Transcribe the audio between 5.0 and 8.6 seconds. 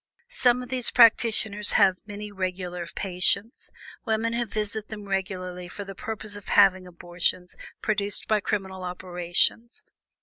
regularly for the purpose of having abortions produced by